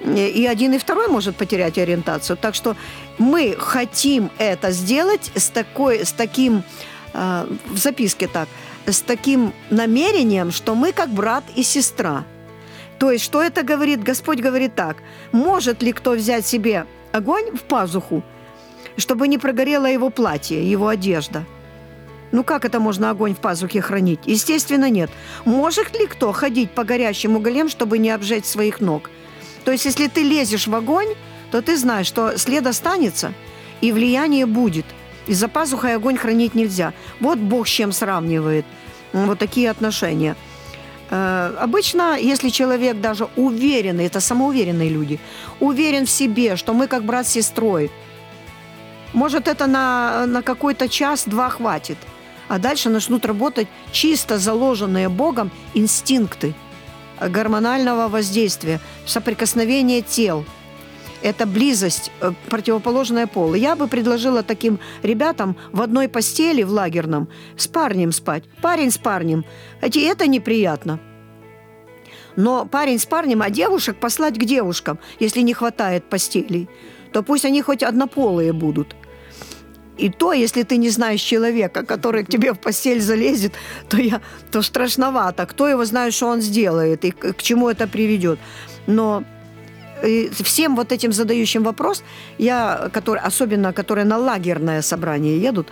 Э, 0.01 0.29
И 0.29 0.47
один, 0.47 0.73
и 0.73 0.79
второй 0.79 1.09
может 1.09 1.37
потерять 1.37 1.79
ориентацию. 1.79 2.37
Так 2.37 2.55
что 2.55 2.77
мы 3.19 3.57
хотим 3.59 4.31
это 4.39 4.71
сделать 4.71 5.33
с, 5.35 5.49
такой, 5.49 6.05
с 6.05 6.13
таким, 6.13 6.63
э, 7.13 7.47
в 7.73 7.79
записке 7.79 8.29
так, 8.29 8.49
с 8.87 9.01
таким 9.01 9.53
намерением, 9.71 10.53
что 10.53 10.75
мы 10.75 10.93
как 10.93 11.09
брат 11.09 11.45
и 11.57 11.63
сестра. 11.63 12.25
То 12.99 13.11
есть, 13.11 13.25
что 13.25 13.43
это 13.43 13.63
говорит? 13.63 14.03
Господь 14.03 14.41
говорит 14.41 14.75
так. 14.75 14.99
Может 15.33 15.83
ли 15.83 15.93
кто 15.93 16.13
взять 16.13 16.47
себе 16.47 16.87
огонь 17.13 17.57
в 17.57 17.63
пазуху, 17.63 18.23
чтобы 18.97 19.29
не 19.29 19.39
прогорело 19.39 19.87
его 19.87 20.11
платье, 20.11 20.71
его 20.71 20.89
одежда? 20.89 21.45
Ну 22.33 22.43
как 22.43 22.65
это 22.65 22.81
можно 22.81 23.11
огонь 23.11 23.35
в 23.35 23.39
пазухе 23.39 23.81
хранить? 23.81 24.21
Естественно, 24.25 24.91
нет. 24.91 25.11
Может 25.45 25.97
ли 25.99 26.07
кто 26.07 26.33
ходить 26.33 26.71
по 26.71 26.85
горящим 26.85 27.37
углям, 27.37 27.69
чтобы 27.69 27.99
не 27.99 28.11
обжечь 28.11 28.45
своих 28.45 28.81
ног? 28.81 29.11
То 29.65 29.71
есть, 29.71 29.85
если 29.85 30.09
ты 30.09 30.23
лезешь 30.23 30.67
в 30.67 30.75
огонь, 30.75 31.15
то 31.51 31.63
ты 31.63 31.77
знаешь, 31.77 32.07
что 32.07 32.37
след 32.37 32.67
останется, 32.67 33.33
и 33.81 33.93
влияние 33.93 34.47
будет. 34.47 34.85
И 35.27 35.33
за 35.33 35.49
пазухой 35.49 35.95
огонь 35.95 36.17
хранить 36.17 36.55
нельзя. 36.55 36.93
Вот 37.21 37.39
Бог 37.39 37.67
с 37.67 37.71
чем 37.71 37.93
сравнивает 37.93 38.67
вот 39.13 39.39
такие 39.39 39.71
отношения. 39.71 40.37
Э, 41.11 41.57
Обычно, 41.61 42.19
если 42.19 42.49
человек 42.51 43.01
даже 43.01 43.29
уверенный, 43.37 44.07
это 44.07 44.21
самоуверенные 44.21 44.89
люди, 44.89 45.19
уверен 45.61 46.07
в 46.07 46.11
себе, 46.11 46.57
что 46.57 46.75
мы 46.75 46.87
как 46.87 47.05
брат 47.05 47.27
с 47.27 47.31
сестрой, 47.31 47.91
может, 49.13 49.47
это 49.47 49.67
на, 49.67 50.27
на 50.27 50.43
какой-то 50.43 50.89
час-два 50.89 51.49
хватит. 51.49 51.99
а 52.49 52.59
дальше 52.59 52.91
начнут 52.91 53.25
работать 53.27 53.69
чисто 53.93 54.39
заложенные 54.39 55.09
Богом 55.09 55.51
инстинкты 55.75 56.55
гормонального 57.21 58.09
воздействия, 58.09 58.81
соприкосновения 59.07 60.03
тел. 60.03 60.45
Это 61.25 61.47
близость, 61.47 62.13
э, 62.21 62.33
противоположная 62.51 63.27
пола. 63.27 63.55
Я 63.55 63.77
бы 63.77 63.89
предложила 63.89 64.43
таким 64.43 64.79
ребятам 65.03 65.57
в 65.73 65.81
одной 65.81 66.07
постели 66.07 66.63
в 66.63 66.71
лагерном 66.71 67.29
с 67.57 67.67
парнем 67.67 68.13
спать. 68.13 68.45
Парень 68.61 68.91
с 68.91 68.99
парнем. 68.99 69.47
Хотя 69.81 70.01
это 70.01 70.27
неприятно. 70.27 71.01
Но 72.37 72.67
парень 72.67 72.99
с 72.99 73.07
парнем, 73.07 73.41
а 73.41 73.49
девушек 73.49 73.97
послать 73.97 74.39
к 74.39 74.45
девушкам, 74.45 74.99
если 75.19 75.41
не 75.41 75.55
хватает 75.55 76.05
постелей, 76.11 76.69
то 77.11 77.23
пусть 77.23 77.47
они 77.47 77.63
хоть 77.63 77.83
однополые 77.83 78.53
будут. 78.53 78.95
И 79.97 80.11
то, 80.11 80.35
если 80.35 80.63
ты 80.63 80.77
не 80.77 80.91
знаешь 80.91 81.23
человека, 81.23 81.87
который 81.87 82.25
к 82.25 82.29
тебе 82.29 82.53
в 82.53 82.59
постель 82.59 83.01
залезет, 83.01 83.55
то, 83.89 83.97
я, 83.97 84.21
то 84.51 84.61
страшновато. 84.61 85.47
Кто 85.47 85.69
его 85.69 85.87
знает, 85.87 86.13
что 86.13 86.27
он 86.27 86.43
сделает 86.43 87.05
и 87.07 87.13
к, 87.13 87.41
чему 87.41 87.71
это 87.71 87.89
приведет. 87.89 88.39
Но 88.87 89.25
всем 90.43 90.77
вот 90.77 90.93
этим 90.93 91.13
задающим 91.13 91.63
вопрос, 91.63 92.05
я, 92.39 92.91
который, 92.93 93.21
особенно 93.21 93.73
которые 93.73 94.05
на 94.05 94.19
лагерное 94.19 94.83
собрание 94.83 95.41
едут, 95.41 95.69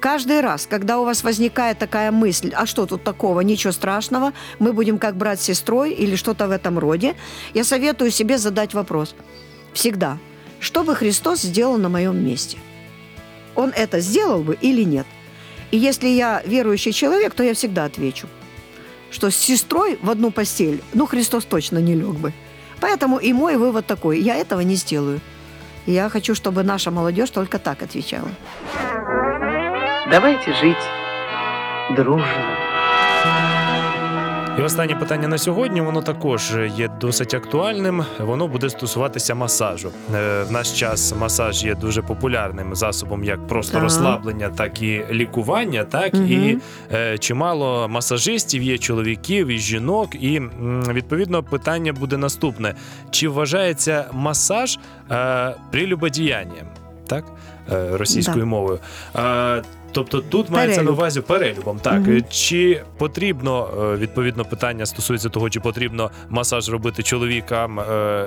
каждый 0.00 0.40
раз, 0.40 0.66
когда 0.66 0.98
у 0.98 1.04
вас 1.04 1.24
возникает 1.24 1.78
такая 1.78 2.10
мысль, 2.10 2.52
а 2.54 2.66
что 2.66 2.86
тут 2.86 3.04
такого, 3.04 3.40
ничего 3.40 3.72
страшного, 3.72 4.32
мы 4.58 4.72
будем 4.72 4.98
как 4.98 5.16
брат 5.16 5.40
с 5.40 5.44
сестрой 5.44 5.92
или 5.92 6.16
что-то 6.16 6.46
в 6.48 6.50
этом 6.50 6.78
роде, 6.78 7.14
я 7.54 7.64
советую 7.64 8.10
себе 8.10 8.38
задать 8.38 8.74
вопрос. 8.74 9.14
Всегда. 9.72 10.18
Что 10.60 10.82
бы 10.82 10.94
Христос 10.94 11.42
сделал 11.42 11.76
на 11.78 11.88
моем 11.88 12.24
месте? 12.24 12.58
Он 13.54 13.70
это 13.70 14.00
сделал 14.00 14.42
бы 14.42 14.56
или 14.60 14.82
нет? 14.84 15.06
И 15.70 15.76
если 15.76 16.08
я 16.08 16.42
верующий 16.46 16.92
человек, 16.92 17.34
то 17.34 17.42
я 17.42 17.52
всегда 17.54 17.84
отвечу, 17.84 18.28
что 19.10 19.30
с 19.30 19.36
сестрой 19.36 19.98
в 20.00 20.10
одну 20.10 20.30
постель, 20.30 20.82
ну, 20.92 21.06
Христос 21.06 21.44
точно 21.44 21.78
не 21.78 21.94
лег 21.94 22.14
бы. 22.14 22.32
Поэтому 22.84 23.16
и 23.16 23.32
мой 23.32 23.56
вывод 23.56 23.86
такой, 23.86 24.20
я 24.20 24.36
этого 24.36 24.60
не 24.60 24.74
сделаю. 24.74 25.20
Я 25.86 26.10
хочу, 26.10 26.34
чтобы 26.34 26.62
наша 26.62 26.90
молодежь 26.90 27.30
только 27.30 27.58
так 27.58 27.82
отвечала. 27.82 28.28
Давайте 30.10 30.52
жить 30.52 30.84
дружно. 31.96 32.63
І 34.58 34.62
останнє 34.62 34.94
питання 34.94 35.28
на 35.28 35.38
сьогодні, 35.38 35.80
воно 35.80 36.02
також 36.02 36.52
є 36.76 36.88
досить 37.00 37.34
актуальним. 37.34 38.04
Воно 38.20 38.48
буде 38.48 38.70
стосуватися 38.70 39.34
масажу. 39.34 39.90
Е, 40.14 40.42
В 40.42 40.52
наш 40.52 40.72
час 40.72 41.14
масаж 41.20 41.64
є 41.64 41.74
дуже 41.74 42.02
популярним 42.02 42.74
засобом 42.74 43.24
як 43.24 43.46
просто 43.46 43.72
Так. 43.72 43.82
розслаблення, 43.82 44.48
так 44.48 44.82
і 44.82 45.04
лікування. 45.10 45.84
Так 45.84 46.14
Мгм. 46.14 46.26
і 46.32 46.58
е, 46.92 47.18
чимало 47.18 47.88
масажистів 47.88 48.62
є 48.62 48.78
чоловіків 48.78 49.46
і 49.48 49.58
жінок. 49.58 50.14
І 50.14 50.42
відповідно 50.92 51.42
питання 51.42 51.92
буде 51.92 52.16
наступне: 52.16 52.74
чи 53.10 53.28
вважається 53.28 54.04
масаж 54.12 54.78
е, 55.10 55.54
прелюбодіянням? 55.70 56.66
Так, 57.07 57.25
е, 57.71 57.97
російською 57.97 58.39
Да. 58.39 58.45
мовою. 58.45 58.79
Е, 59.15 59.63
Тобто 59.91 60.21
тут 60.21 60.49
мається 60.49 60.77
на 60.77 60.83
Перелюб. 60.83 60.99
увазі 60.99 61.21
перелюбом. 61.21 61.79
Так 61.79 61.93
Мгм. 61.99 62.21
чи 62.29 62.83
потрібно 62.97 63.69
е, 63.93 63.95
відповідно 63.97 64.45
питання 64.45 64.85
стосується 64.85 65.29
того, 65.29 65.49
чи 65.49 65.59
потрібно 65.59 66.11
масаж 66.29 66.69
робити 66.69 67.03
чоловікам, 67.03 67.79
е, 67.79 68.25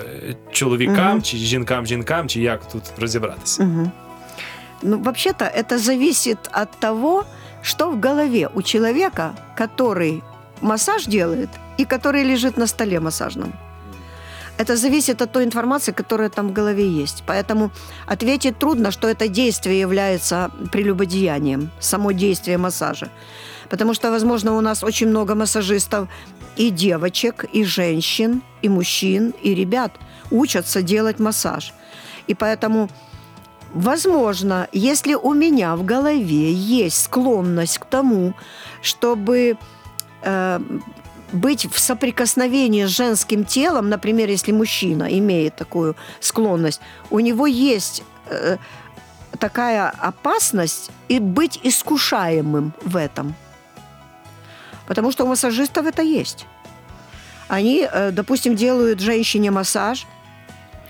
чоловікам, 0.52 1.10
Мгм. 1.12 1.22
чи 1.22 1.36
жінкам, 1.36 1.86
жінкам, 1.86 2.28
чи 2.28 2.40
як 2.40 2.68
тут 2.68 2.82
розібратися? 3.00 3.62
Мгм. 3.62 3.90
Ну, 4.82 4.98
вообще-то 4.98 5.44
это 5.44 5.78
зависит 5.78 6.38
от 6.62 6.68
того, 6.80 7.24
что 7.62 7.90
в 7.90 8.00
голове 8.00 8.48
у 8.54 8.62
человека, 8.62 9.30
который 9.60 10.20
массаж 10.60 11.06
делает 11.06 11.48
и 11.80 11.84
который 11.84 12.24
лежит 12.30 12.58
на 12.58 12.66
столе 12.66 13.00
массажном. 13.00 13.52
Это 14.57 14.75
зависит 14.75 15.21
от 15.21 15.31
той 15.31 15.43
информации, 15.43 15.91
которая 15.91 16.29
там 16.29 16.47
в 16.47 16.53
голове 16.53 16.89
есть. 16.89 17.23
Поэтому 17.27 17.71
ответить 18.07 18.57
трудно, 18.57 18.91
что 18.91 19.07
это 19.07 19.27
действие 19.27 19.79
является 19.79 20.49
прелюбодеянием, 20.71 21.69
само 21.79 22.11
действие 22.11 22.57
массажа. 22.57 23.09
Потому 23.69 23.93
что, 23.93 24.11
возможно, 24.11 24.57
у 24.57 24.61
нас 24.61 24.83
очень 24.83 25.09
много 25.09 25.35
массажистов 25.35 26.07
и 26.55 26.71
девочек, 26.71 27.45
и 27.53 27.63
женщин, 27.63 28.41
и 28.63 28.69
мужчин, 28.69 29.33
и 29.43 29.53
ребят 29.53 29.91
учатся 30.31 30.81
делать 30.81 31.19
массаж. 31.19 31.73
И 32.27 32.33
поэтому 32.33 32.89
Возможно, 33.73 34.67
если 34.71 35.13
у 35.13 35.33
меня 35.33 35.75
в 35.75 35.83
голове 35.83 36.53
есть 36.53 37.03
склонность 37.03 37.79
к 37.79 37.85
тому, 37.85 38.33
чтобы 38.81 39.57
э, 40.23 40.59
быть 41.31 41.65
в 41.65 41.79
соприкосновении 41.79 42.85
с 42.85 42.89
женским 42.89 43.45
телом, 43.45 43.89
например, 43.89 44.29
если 44.29 44.51
мужчина 44.51 45.05
имеет 45.19 45.55
такую 45.55 45.95
склонность, 46.19 46.81
у 47.09 47.19
него 47.19 47.47
есть 47.47 48.03
э, 48.29 48.57
такая 49.39 49.89
опасность 49.89 50.89
и 51.09 51.19
быть 51.19 51.59
искушаемым 51.63 52.73
в 52.81 52.95
этом. 52.95 53.35
Потому 54.87 55.11
что 55.11 55.25
у 55.25 55.27
массажистов 55.27 55.85
это 55.85 56.01
есть. 56.01 56.45
Они, 57.47 57.87
э, 57.91 58.11
допустим, 58.11 58.55
делают 58.55 58.99
женщине 58.99 59.51
массаж– 59.51 60.05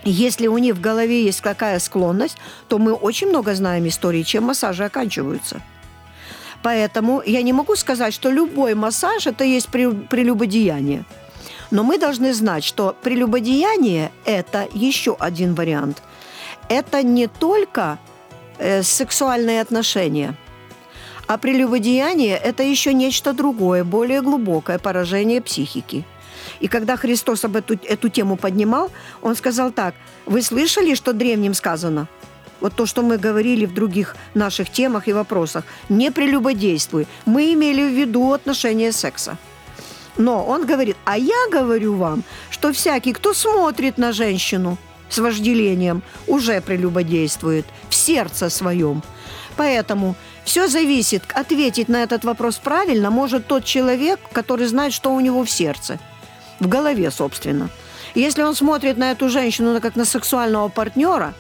если 0.09 0.47
у 0.47 0.57
них 0.57 0.75
в 0.75 0.81
голове 0.81 1.25
есть 1.25 1.41
какая 1.41 1.79
склонность, 1.79 2.37
то 2.69 2.77
мы 2.77 2.93
очень 2.93 3.27
много 3.27 3.53
знаем 3.55 3.87
историй, 3.87 4.23
чем 4.23 4.45
массажи 4.45 4.85
оканчиваются. 4.85 5.61
Поэтому 6.63 7.21
я 7.25 7.41
не 7.41 7.53
могу 7.53 7.75
сказать, 7.75 8.13
что 8.13 8.31
любой 8.31 8.75
массаж– 8.75 9.27
это 9.27 9.43
есть 9.43 9.69
прелюбодеяние. 9.69 11.03
Но 11.71 11.83
мы 11.83 11.97
должны 11.97 12.33
знать, 12.33 12.63
что 12.63 12.95
прелюбодеяние– 13.03 14.11
это 14.25 14.67
еще 14.73 15.15
один 15.19 15.53
вариант. 15.53 16.01
Это 16.69 17.03
не 17.03 17.27
только 17.27 17.97
э, 18.57 18.83
сексуальные 18.83 19.61
отношения, 19.61 20.35
а 21.27 21.37
прелюбодеяние– 21.37 22.37
это 22.43 22.63
еще 22.63 22.93
нечто 22.93 23.33
другое, 23.33 23.83
более 23.83 24.21
глубокое 24.21 24.79
поражение 24.79 25.41
психики– 25.41 26.05
и 26.59 26.67
когда 26.67 26.97
Христос 26.97 27.45
об 27.45 27.55
эту, 27.55 27.77
эту 27.83 28.09
тему 28.09 28.35
поднимал, 28.37 28.91
он 29.21 29.35
сказал 29.35 29.71
так, 29.71 29.95
вы 30.25 30.41
слышали, 30.41 30.95
что 30.95 31.13
древним 31.13 31.53
сказано? 31.53 32.07
Вот 32.61 32.75
то, 32.75 32.85
что 32.85 33.01
мы 33.01 33.17
говорили 33.17 33.65
в 33.65 33.73
других 33.73 34.15
наших 34.33 34.69
темах 34.69 35.07
и 35.07 35.13
вопросах. 35.13 35.63
Не 35.89 36.11
прелюбодействуй. 36.11 37.07
Мы 37.25 37.53
имели 37.53 37.81
в 37.81 37.93
виду 37.93 38.33
отношения 38.33 38.91
секса. 38.91 39.37
Но 40.17 40.43
он 40.45 40.65
говорит, 40.65 40.97
а 41.05 41.17
я 41.17 41.47
говорю 41.51 41.95
вам, 41.95 42.23
что 42.49 42.73
всякий, 42.73 43.13
кто 43.13 43.33
смотрит 43.33 43.97
на 43.97 44.11
женщину 44.11 44.77
с 45.09 45.19
вожделением, 45.19 46.01
уже 46.25 46.59
прелюбодействует 46.61 47.65
в 47.89 47.95
сердце 47.95 48.49
своем. 48.49 49.03
Поэтому 49.55 50.15
все 50.43 50.67
зависит, 50.67 51.23
ответить 51.33 51.87
на 51.87 52.03
этот 52.03 52.23
вопрос 52.23 52.57
правильно 52.57 53.11
может 53.11 53.47
тот 53.47 53.63
человек, 53.63 54.19
который 54.31 54.67
знает, 54.67 54.93
что 54.93 55.13
у 55.13 55.19
него 55.19 55.43
в 55.43 55.49
сердце– 55.49 55.99
в 56.59 56.67
голове, 56.67 57.11
собственно. 57.11 57.69
Если 58.15 58.41
он 58.41 58.55
смотрит 58.55 58.97
на 58.97 59.11
эту 59.11 59.29
женщину 59.29 59.79
как 59.81 59.95
на 59.95 60.05
сексуального 60.05 60.69
партнера, 60.69 61.33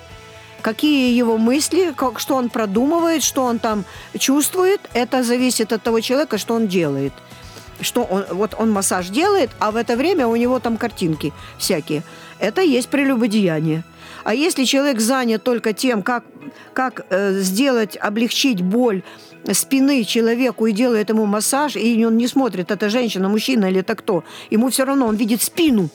какие 0.61 1.15
его 1.17 1.37
мысли, 1.37 1.93
как, 1.95 2.19
что 2.19 2.35
он 2.35 2.49
продумывает, 2.49 3.23
что 3.23 3.43
он 3.43 3.59
там 3.59 3.85
чувствует, 4.17 4.81
это 4.93 5.23
зависит 5.23 5.73
от 5.73 5.83
того 5.83 5.99
человека, 5.99 6.37
что 6.37 6.55
он 6.55 6.67
делает. 6.67 7.13
Что 7.79 8.03
он, 8.03 8.25
вот 8.31 8.55
он 8.57 8.71
массаж 8.71 9.09
делает, 9.09 9.51
а 9.59 9.71
в 9.71 9.75
это 9.75 9.95
время 9.95 10.27
у 10.27 10.35
него 10.35 10.59
там 10.59 10.77
картинки 10.77 11.31
всякие. 11.57 12.03
Это 12.39 12.61
есть 12.61 12.89
прелюбодеяние. 12.89 13.83
А 14.23 14.33
если 14.33 14.65
человек 14.65 14.99
занят 14.99 15.43
только 15.43 15.73
тем, 15.73 16.01
как, 16.01 16.23
как 16.73 17.05
э, 17.09 17.39
сделать, 17.39 17.97
облегчить 17.97 18.61
боль 18.61 19.03
спины 19.53 20.03
человеку 20.03 20.65
и 20.65 20.71
делает 20.73 21.09
ему 21.09 21.25
массаж, 21.25 21.75
и 21.75 22.05
он 22.05 22.17
не 22.17 22.27
смотрит, 22.27 22.71
это 22.71 22.89
женщина, 22.89 23.29
мужчина 23.29 23.65
или 23.65 23.79
это 23.79 23.95
кто. 23.95 24.23
Ему 24.49 24.69
все 24.69 24.85
равно, 24.85 25.07
он 25.07 25.15
видит 25.15 25.41
спину, 25.41 25.89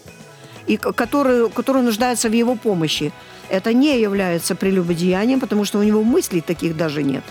и, 0.66 0.76
которую, 0.76 1.50
которая 1.50 1.82
нуждается 1.82 2.28
в 2.28 2.32
его 2.32 2.54
помощи. 2.54 3.12
Это 3.52 3.74
не 3.74 4.00
является 4.00 4.54
прелюбодеянием, 4.54 5.38
потому 5.38 5.66
что 5.66 5.78
у 5.78 5.82
него 5.82 6.02
мыслей 6.02 6.40
таких 6.40 6.74
даже 6.74 7.02
нет. 7.02 7.22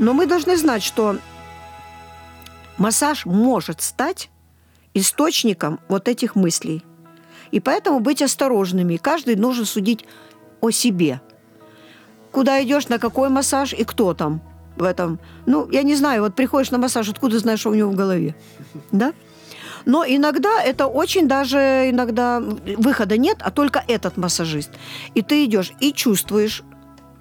Но 0.00 0.12
мы 0.12 0.26
должны 0.26 0.56
знать, 0.56 0.82
что 0.82 1.16
массаж 2.76 3.24
может 3.24 3.80
стать 3.80 4.30
источником 4.94 5.78
вот 5.86 6.08
этих 6.08 6.34
мыслей. 6.34 6.82
И 7.52 7.60
поэтому 7.60 8.00
быть 8.00 8.20
осторожными. 8.20 8.96
Каждый 8.96 9.36
должен 9.36 9.64
судить 9.64 10.04
о 10.60 10.72
себе. 10.72 11.20
Куда 12.32 12.60
идешь, 12.64 12.88
на 12.88 12.98
какой 12.98 13.28
массаж 13.28 13.72
и 13.72 13.84
кто 13.84 14.14
там 14.14 14.40
в 14.74 14.82
этом. 14.82 15.20
Ну, 15.46 15.70
я 15.70 15.84
не 15.84 15.94
знаю, 15.94 16.22
вот 16.22 16.34
приходишь 16.34 16.72
на 16.72 16.78
массаж, 16.78 17.08
откуда 17.08 17.38
знаешь, 17.38 17.60
что 17.60 17.70
у 17.70 17.74
него 17.74 17.92
в 17.92 17.94
голове? 17.94 18.34
Да? 18.90 19.12
Но 19.88 20.04
иногда 20.06 20.62
это 20.62 20.86
очень 20.86 21.26
даже, 21.28 21.88
иногда 21.88 22.40
выхода 22.40 23.16
нет, 23.16 23.38
а 23.40 23.50
только 23.50 23.82
этот 23.88 24.18
массажист. 24.18 24.70
И 25.14 25.22
ты 25.22 25.46
идешь 25.46 25.72
и 25.80 25.92
чувствуешь 25.92 26.62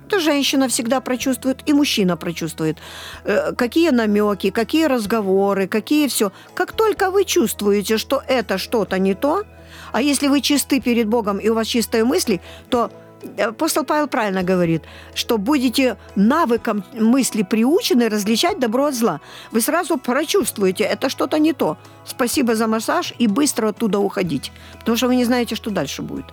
Это 0.07 0.19
женщина 0.19 0.67
всегда 0.67 1.01
прочувствует, 1.01 1.69
и 1.69 1.73
мужчина 1.73 2.17
прочувствует. 2.17 2.77
Э, 3.25 3.53
Какие 3.53 3.91
намеки, 3.91 4.51
какие 4.51 4.87
разговоры, 4.87 5.67
какие 5.67 6.07
все. 6.07 6.31
Как 6.53 6.71
только 6.71 7.11
вы 7.11 7.25
чувствуете, 7.25 7.97
что 7.97 8.21
это 8.27 8.57
что-то 8.57 8.99
не 8.99 9.15
то, 9.15 9.43
а 9.91 10.01
если 10.01 10.29
вы 10.29 10.41
чисты 10.41 10.81
перед 10.81 11.07
Богом 11.07 11.39
и 11.39 11.49
у 11.49 11.53
вас 11.53 11.67
чистые 11.67 12.03
мысли, 12.03 12.39
то 12.69 12.89
апостол 13.37 13.83
Павел 13.83 14.07
правильно 14.07 14.43
говорит, 14.43 14.83
что 15.15 15.37
будете 15.37 15.97
навыком 16.15 16.83
мысли 16.93 17.43
приучены 17.43 18.09
различать 18.09 18.59
добро 18.59 18.85
от 18.85 18.95
зла. 18.95 19.19
Вы 19.51 19.61
сразу 19.61 19.97
прочувствуете, 19.97 20.83
это 20.83 21.09
что-то 21.09 21.39
не 21.39 21.53
то. 21.53 21.77
Спасибо 22.05 22.55
за 22.55 22.67
массаж 22.67 23.13
и 23.19 23.27
быстро 23.27 23.69
оттуда 23.69 23.99
уходить, 23.99 24.51
потому 24.79 24.97
что 24.97 25.07
вы 25.07 25.15
не 25.15 25.25
знаете, 25.25 25.55
что 25.55 25.71
дальше 25.71 26.01
будет. 26.01 26.25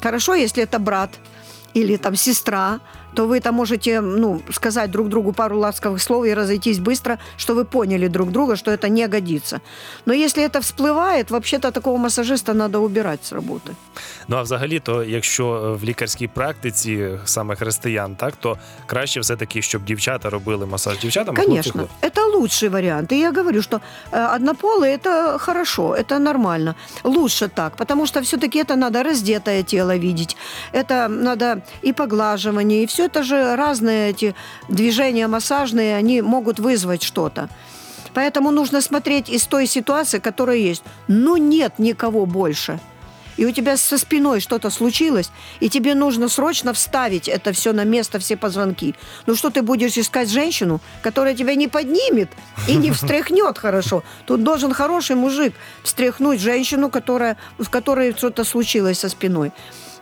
Хорошо, 0.00 0.34
если 0.34 0.62
это 0.62 0.78
брат 0.78 1.10
или 1.74 1.96
там 1.96 2.16
сестра, 2.16 2.80
то 3.15 3.27
вы 3.27 3.39
там 3.39 3.55
можете 3.55 4.01
ну, 4.01 4.41
сказать 4.51 4.91
друг 4.91 5.07
другу 5.09 5.31
пару 5.33 5.57
ласковых 5.57 6.01
слов 6.01 6.25
и 6.25 6.33
разойтись 6.33 6.79
быстро, 6.79 7.17
что 7.37 7.55
вы 7.55 7.65
поняли 7.65 8.07
друг 8.07 8.31
друга, 8.31 8.55
что 8.55 8.71
это 8.71 8.89
не 8.89 9.07
годится. 9.07 9.61
Но 10.05 10.13
если 10.13 10.43
это 10.43 10.59
всплывает, 10.59 11.31
вообще-то 11.31 11.71
такого 11.71 11.97
массажиста 11.97 12.53
надо 12.53 12.79
убирать 12.79 13.25
с 13.25 13.31
работы. 13.31 13.75
Ну 14.27 14.37
а 14.37 14.41
взагалі, 14.41 14.79
то 14.79 15.03
якщо 15.03 15.55
е, 15.55 15.71
в 15.71 15.83
лікарській 15.83 16.27
практиці 16.27 17.09
саме 17.25 17.55
християн, 17.55 18.15
так 18.15 18.33
то 18.35 18.57
краще 18.85 19.19
все-таки, 19.19 19.61
щоб 19.61 19.85
дівчата 19.85 20.29
робили 20.29 20.65
масаж 20.65 20.99
дівчатам, 20.99 21.35
а 21.37 21.41
хлопці 21.41 21.51
Конечно, 21.51 21.71
хлопцям. 21.71 22.09
это 22.11 22.37
лучший 22.39 22.69
вариант. 22.69 23.11
И 23.11 23.19
я 23.19 23.31
говорю, 23.31 23.61
что 23.61 23.81
э, 24.11 24.35
однополые 24.35 24.97
это 24.97 25.37
хорошо, 25.39 25.95
это 25.95 26.19
нормально. 26.19 26.75
Лучше 27.03 27.47
так, 27.47 27.75
потому 27.75 28.07
что 28.07 28.21
все-таки 28.21 28.59
это 28.59 28.75
надо 28.75 29.03
раздетое 29.03 29.63
тело 29.63 29.97
видеть. 29.97 30.37
Это 30.73 31.07
надо 31.07 31.61
и 31.85 31.93
поглаживание, 31.93 32.83
и 32.83 32.85
все 32.85 32.98
это 33.00 33.22
же 33.22 33.56
разные 33.56 34.10
эти 34.10 34.34
движения 34.68 35.26
массажные, 35.26 35.96
они 35.96 36.22
могут 36.22 36.58
вызвать 36.58 37.02
что-то. 37.02 37.48
Поэтому 38.14 38.50
нужно 38.50 38.80
смотреть 38.80 39.28
из 39.28 39.46
той 39.46 39.66
ситуации, 39.66 40.18
которая 40.18 40.56
есть. 40.56 40.82
Ну, 41.08 41.36
нет 41.36 41.78
никого 41.78 42.26
больше. 42.26 42.80
И 43.40 43.46
у 43.46 43.52
тебя 43.52 43.78
со 43.78 43.96
спиной 43.96 44.40
что-то 44.40 44.68
случилось, 44.68 45.30
и 45.60 45.70
тебе 45.70 45.94
нужно 45.94 46.28
срочно 46.28 46.74
вставить 46.74 47.26
это 47.26 47.54
все 47.54 47.72
на 47.72 47.84
место, 47.84 48.18
все 48.18 48.36
позвонки. 48.36 48.94
Ну 49.24 49.34
что 49.34 49.48
ты 49.48 49.62
будешь 49.62 49.96
искать 49.96 50.28
женщину, 50.28 50.80
которая 51.00 51.34
тебя 51.34 51.54
не 51.54 51.66
поднимет 51.66 52.28
и 52.68 52.74
не 52.74 52.90
встряхнет 52.92 53.56
хорошо? 53.56 54.02
Тут 54.26 54.42
должен 54.42 54.74
хороший 54.74 55.16
мужик 55.16 55.54
встряхнуть 55.82 56.38
женщину, 56.38 56.90
которая, 56.90 57.38
в 57.58 57.70
которой 57.70 58.12
что-то 58.12 58.44
случилось 58.44 58.98
со 58.98 59.08
спиной. 59.08 59.52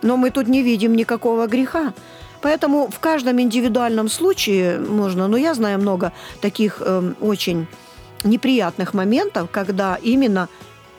Но 0.01 0.17
мы 0.17 0.31
тут 0.31 0.49
не 0.49 0.61
видим 0.61 0.93
никакого 0.93 1.47
греха. 1.47 1.93
Поэтому 2.41 2.89
в 2.89 2.99
каждом 2.99 3.41
индивидуальном 3.41 4.09
случае 4.09 4.79
можно, 4.79 5.27
но 5.27 5.37
я 5.37 5.53
знаю 5.53 5.79
много 5.79 6.13
таких 6.41 6.81
эм, 6.81 7.15
очень 7.19 7.67
неприятных 8.23 8.93
моментов, 8.93 9.49
когда 9.51 9.97
именно, 10.01 10.47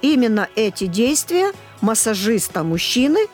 именно 0.02 0.48
эти 0.54 0.86
действия 0.86 1.52
массажиста 1.80 2.62
мужчины 2.62 3.26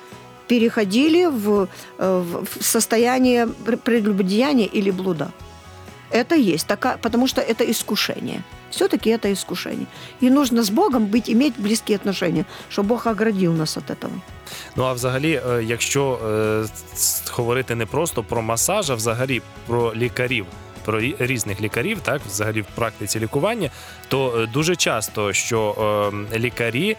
переходили 0.48 1.26
в, 1.26 1.68
э, 1.98 2.24
в 2.24 2.62
состояние 2.62 3.48
пр- 3.48 3.76
прелюбодеяния 3.76 4.66
или 4.66 4.90
блуда. 4.90 5.30
Это 6.10 6.36
есть, 6.36 6.66
такая, 6.66 6.96
потому 6.98 7.26
что 7.26 7.40
это 7.40 7.68
искушение. 7.68 8.42
Все-таки 8.75 9.09
это 9.09 9.31
искушение. 9.33 9.85
И 10.21 10.29
нужно 10.29 10.61
с 10.63 10.69
Богом 10.69 11.05
быть, 11.05 11.29
иметь 11.29 11.53
близкие 11.57 11.95
отношения, 11.97 12.45
чтобы 12.69 12.89
Бог 12.89 13.07
оградил 13.07 13.53
нас 13.53 13.77
от 13.77 13.89
этого. 13.89 14.11
Ну 14.75 14.83
а 14.83 14.93
взагалі, 14.93 15.41
е, 15.49 15.63
якщо 15.63 16.19
е, 16.23 16.95
с- 16.95 17.23
говорити 17.31 17.75
не 17.75 17.85
просто 17.85 18.23
про 18.23 18.41
масаж, 18.41 18.89
а 18.89 18.95
взагалі 18.95 19.41
про 19.67 19.95
лікарів. 19.95 20.45
Про 20.86 21.00
різних 21.18 21.60
лікарів, 21.60 22.00
так 22.00 22.22
взагалі 22.26 22.60
в 22.60 22.66
практиці 22.74 23.20
лікування, 23.20 23.70
то 24.08 24.40
е, 24.40 24.46
дуже 24.46 24.76
часто, 24.76 25.32
що 25.32 25.74
е, 26.32 26.38
лікарі, 26.38 26.90
е, 26.90 26.96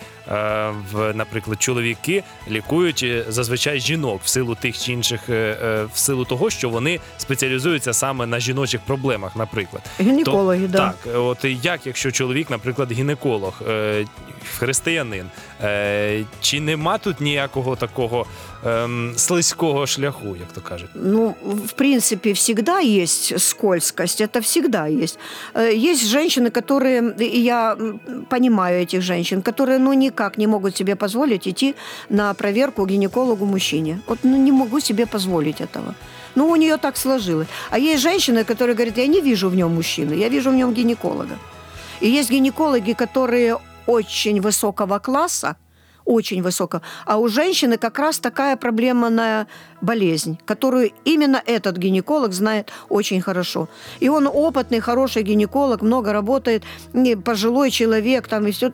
в, 0.91 1.13
наприклад, 1.13 1.61
чоловіки 1.61 2.23
лікують 2.49 3.03
е, 3.03 3.25
зазвичай 3.27 3.79
жінок 3.79 4.21
в 4.23 4.27
силу 4.27 4.55
тих 4.55 4.77
чи 4.77 4.93
інших, 4.93 5.29
е, 5.29 5.57
е, 5.63 5.85
в 5.93 5.97
силу 5.97 6.25
того, 6.25 6.49
що 6.49 6.69
вони 6.69 6.99
спеціалізуються 7.17 7.93
саме 7.93 8.25
на 8.25 8.39
жіночих 8.39 8.81
проблемах, 8.81 9.35
наприклад. 9.35 9.83
Гинекологи, 9.99 10.67
да. 10.67 10.77
Так, 10.77 11.15
от 11.15 11.45
як 11.45 11.87
якщо 11.87 12.11
чоловік, 12.11 12.49
наприклад, 12.49 12.91
гінеколог, 12.91 13.61
е, 13.67 14.05
християнин, 14.57 15.25
е, 15.63 16.23
чи 16.41 16.59
нема 16.59 16.97
тут 16.97 17.21
ніякого 17.21 17.75
такого 17.75 18.25
ем, 18.63 19.13
слизького 19.17 19.87
шляху, 19.87 20.35
як 20.35 20.51
то 20.53 20.61
кажуть? 20.61 20.89
Ну, 20.95 21.35
в 21.41 21.73
принципе, 21.75 22.33
всегда 22.33 22.79
есть 22.79 23.39
скользкость, 23.39 24.21
это 24.21 24.41
всегда 24.41 24.87
есть. 24.87 25.19
Э, 25.53 25.71
Есть 25.73 26.07
женщины, 26.07 26.49
которые, 26.49 27.15
и 27.19 27.39
я 27.39 27.77
понимаю 28.29 28.81
этих 28.81 29.01
женщин, 29.01 29.41
которые, 29.41 29.79
ну, 29.79 29.93
никак 29.93 30.37
не 30.37 30.47
могут 30.47 30.77
себе 30.77 30.95
позволить 30.95 31.47
идти 31.47 31.75
на 32.09 32.33
проверку 32.33 32.85
к 32.85 32.89
гинекологу-мужчине. 32.89 33.99
Вот, 34.07 34.19
ну, 34.23 34.37
не 34.37 34.51
могу 34.51 34.79
себе 34.79 35.05
позволить 35.05 35.61
этого. 35.61 35.93
Ну, 36.35 36.49
у 36.49 36.55
нее 36.55 36.77
так 36.77 36.97
сложилось. 36.97 37.47
А 37.71 37.79
есть 37.79 38.01
женщины, 38.03 38.43
которые 38.43 38.75
говорят, 38.75 38.97
я 38.97 39.07
не 39.07 39.21
вижу 39.21 39.49
в 39.49 39.55
нем 39.55 39.75
мужчины, 39.75 40.13
я 40.13 40.29
вижу 40.29 40.49
в 40.51 40.55
нем 40.55 40.73
гинеколога. 40.73 41.37
И 42.01 42.19
есть 42.19 42.31
гинекологи, 42.31 42.93
которые 42.93 43.57
очень 43.87 44.41
высокого 44.41 44.99
класса, 44.99 45.55
очень 46.07 46.41
высокого. 46.41 46.81
А 47.05 47.17
у 47.17 47.27
женщины 47.27 47.77
как 47.77 47.99
раз 47.99 48.19
такая 48.19 48.55
проблемная 48.55 49.47
болезнь, 49.81 50.39
которую 50.45 50.91
именно 51.05 51.41
этот 51.45 51.77
гинеколог 51.77 52.33
знает 52.33 52.71
очень 52.89 53.21
хорошо. 53.21 53.67
И 53.99 54.09
он 54.09 54.27
опытный, 54.27 54.79
хороший 54.79 55.23
гинеколог, 55.23 55.81
много 55.81 56.13
работает, 56.13 56.63
пожилой 57.23 57.71
человек 57.71 58.27
там 58.27 58.47
и 58.47 58.51
все. 58.51 58.71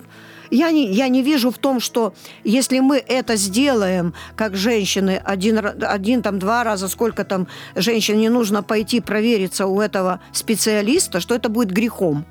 Я 0.52 0.72
не, 0.72 0.92
я 0.92 1.08
не 1.08 1.24
вижу 1.24 1.50
в 1.50 1.58
том, 1.58 1.80
что 1.80 2.14
если 2.44 2.80
мы 2.80 2.98
это 2.98 3.36
сделаем, 3.38 4.14
как 4.36 4.56
женщины, 4.56 5.20
один, 5.26 5.60
один 5.82 6.22
там, 6.22 6.38
два 6.38 6.64
раза, 6.64 6.88
сколько 6.88 7.24
там 7.24 7.48
женщине 7.76 8.30
нужно 8.30 8.62
пойти 8.62 9.02
провериться 9.02 9.66
у 9.66 9.82
этого 9.82 10.20
специалиста, 10.32 11.20
что 11.20 11.34
это 11.34 11.50
будет 11.50 11.72
грехом. 11.72 12.26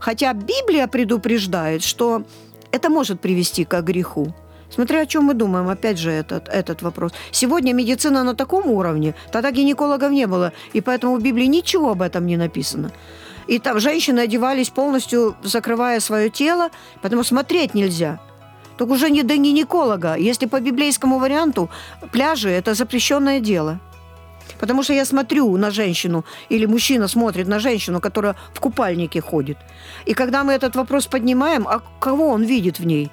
Хотя 0.00 0.32
Библия 0.32 0.86
предупреждает, 0.86 1.82
что 1.82 2.22
это 2.72 2.90
может 2.90 3.20
привести 3.20 3.64
к 3.64 3.80
греху. 3.82 4.34
Смотря 4.70 5.00
о 5.00 5.06
чем 5.06 5.24
мы 5.24 5.34
думаем, 5.34 5.68
опять 5.68 5.98
же, 5.98 6.10
этот, 6.10 6.48
этот 6.48 6.82
вопрос. 6.82 7.12
Сегодня 7.30 7.72
медицина 7.72 8.22
на 8.22 8.34
таком 8.34 8.66
уровне, 8.66 9.14
тогда 9.32 9.50
гинекологов 9.50 10.12
не 10.12 10.26
было, 10.26 10.52
и 10.74 10.80
поэтому 10.80 11.16
в 11.16 11.22
Библии 11.22 11.46
ничего 11.46 11.90
об 11.90 12.02
этом 12.02 12.26
не 12.26 12.36
написано. 12.36 12.90
И 13.46 13.58
там 13.58 13.80
женщины 13.80 14.20
одевались 14.20 14.68
полностью, 14.68 15.34
закрывая 15.42 16.00
свое 16.00 16.28
тело, 16.28 16.68
потому 17.00 17.24
смотреть 17.24 17.74
нельзя. 17.74 18.20
Только 18.76 18.92
уже 18.92 19.10
не 19.10 19.22
до 19.22 19.36
гинеколога. 19.36 20.16
Если 20.16 20.46
по 20.46 20.60
библейскому 20.60 21.18
варианту, 21.18 21.70
пляжи– 22.12 22.50
это 22.50 22.74
запрещенное 22.74 23.40
дело. 23.40 23.80
Потому 24.58 24.82
что 24.82 24.92
я 24.92 25.04
смотрю 25.04 25.56
на 25.56 25.70
женщину, 25.70 26.24
или 26.50 26.66
мужчина 26.66 27.08
смотрит 27.08 27.48
на 27.48 27.58
женщину, 27.58 28.00
которая 28.00 28.34
в 28.54 28.60
купальнике 28.60 29.20
ходит. 29.20 29.58
И 30.06 30.14
когда 30.14 30.44
мы 30.44 30.52
этот 30.52 30.76
вопрос 30.76 31.06
поднимаем, 31.06 31.66
а 31.68 31.82
кого 32.00 32.28
он 32.28 32.42
видит 32.44 32.78
в 32.78 32.86
ней? 32.86 33.10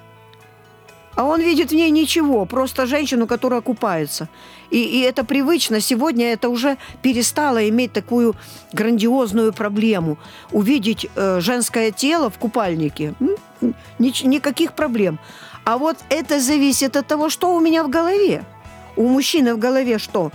А 1.16 1.24
он 1.24 1.40
видит 1.40 1.70
в 1.70 1.74
ней 1.74 1.90
ничего, 1.90 2.44
просто 2.44 2.86
женщину, 2.86 3.26
которая 3.26 3.62
купается. 3.62 4.28
И, 4.70 4.78
и 4.78 5.00
это 5.00 5.24
привычно. 5.24 5.80
Сегодня 5.80 6.32
это 6.32 6.50
уже 6.50 6.76
перестало 7.00 7.66
иметь 7.70 7.92
такую 7.92 8.34
грандиозную 8.74 9.54
проблему. 9.54 10.18
Увидеть 10.52 11.08
э, 11.16 11.40
женское 11.40 11.90
тело 11.90 12.28
в 12.28 12.38
купальнике 12.38 13.14
нич- 13.98 14.26
никаких 14.26 14.72
проблем. 14.74 15.18
А 15.64 15.78
вот 15.78 15.96
это 16.10 16.38
зависит 16.38 16.96
от 16.96 17.06
того, 17.06 17.30
что 17.30 17.56
у 17.56 17.60
меня 17.60 17.82
в 17.82 17.88
голове. 17.88 18.44
У 18.94 19.08
мужчины 19.08 19.54
в 19.54 19.58
голове 19.58 19.98
что? 19.98 20.32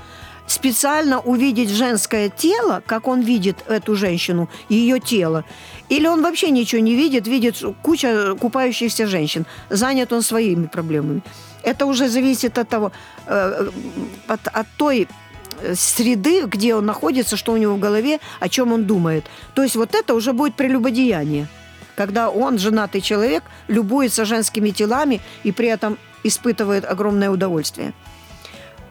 Специально 0.51 1.21
увидеть 1.21 1.69
женское 1.69 2.27
тело, 2.27 2.83
как 2.85 3.07
он 3.07 3.21
видит 3.21 3.63
эту 3.69 3.95
женщину, 3.95 4.49
ее 4.67 4.99
тело. 4.99 5.45
Или 5.87 6.07
он 6.07 6.21
вообще 6.21 6.51
ничего 6.51 6.81
не 6.81 6.93
видит, 6.93 7.25
видит 7.25 7.63
куча 7.81 8.35
купающихся 8.37 9.07
женщин. 9.07 9.45
Занят 9.69 10.11
он 10.11 10.21
своими 10.21 10.67
проблемами. 10.67 11.21
Это 11.63 11.85
уже 11.85 12.09
зависит 12.09 12.57
от 12.57 12.67
того, 12.67 12.91
э, 13.27 13.69
от, 14.27 14.47
от 14.47 14.67
той 14.75 15.07
э, 15.61 15.73
среды, 15.75 16.41
где 16.41 16.75
он 16.75 16.85
находится, 16.85 17.37
что 17.37 17.53
у 17.53 17.57
него 17.57 17.75
в 17.75 17.79
голове, 17.79 18.19
о 18.41 18.49
чем 18.49 18.73
он 18.73 18.83
думает. 18.83 19.23
То 19.53 19.63
есть 19.63 19.77
вот 19.77 19.95
это 19.95 20.13
уже 20.13 20.33
будет 20.33 20.55
прелюбодеяние, 20.55 21.47
когда 21.95 22.29
он, 22.29 22.57
женатый 22.57 22.99
человек, 22.99 23.43
любуется 23.69 24.25
женскими 24.25 24.71
телами 24.71 25.21
и 25.45 25.53
при 25.53 25.69
этом 25.69 25.97
испытывает 26.25 26.83
огромное 26.83 27.29
удовольствие. 27.29 27.93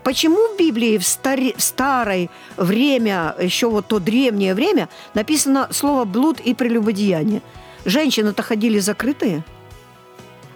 Почему 0.02 0.54
в 0.54 0.58
Библии 0.58 0.98
в, 0.98 1.02
старе- 1.02 1.56
в 1.56 1.62
старое 1.62 2.30
время, 2.56 3.34
еще 3.38 3.68
вот 3.68 3.88
то 3.88 3.98
древнее 3.98 4.54
время, 4.54 4.88
написано 5.14 5.68
слово 5.70 6.04
«блуд» 6.04 6.40
и 6.40 6.54
«прелюбодеяние»? 6.54 7.42
Женщины-то 7.84 8.42
ходили 8.42 8.78
закрытые, 8.78 9.44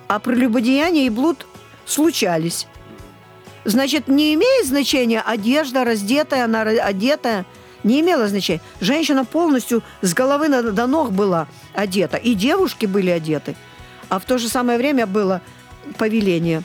а 0.09 0.18
прелюбодеяние 0.18 1.07
и 1.07 1.11
блуд 1.11 1.46
случались. 1.87 2.66
Значит, 3.64 4.09
не 4.09 4.35
имеет 4.35 4.66
значения 4.66 5.20
одежда, 5.20 5.85
раздетая, 5.85 6.44
она 6.44 6.62
одетая. 6.62 7.46
Не 7.83 8.00
имело 8.00 8.28
значения. 8.28 8.61
Женщина 8.80 9.24
полностью 9.24 9.83
с 10.00 10.14
головы 10.14 10.48
до 10.48 10.87
ног 10.87 11.12
была 11.12 11.48
одета. 11.74 12.16
И 12.16 12.35
девушки 12.35 12.87
были 12.87 13.11
одеты. 13.11 13.57
А 14.09 14.18
в 14.18 14.24
то 14.24 14.38
же 14.38 14.48
самое 14.48 14.78
время 14.78 15.07
было 15.07 15.42
повеление. 15.98 16.62